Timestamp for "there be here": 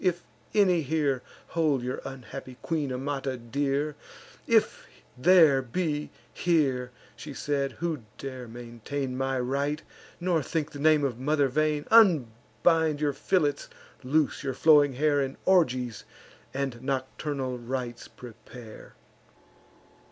5.15-6.89